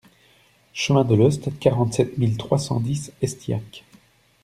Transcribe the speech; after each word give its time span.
Chemin 0.73 1.03
de 1.05 1.13
Lhoste, 1.13 1.55
quarante-sept 1.59 2.17
mille 2.17 2.35
trois 2.35 2.57
cent 2.57 2.79
dix 2.79 3.11
Estillac 3.21 3.83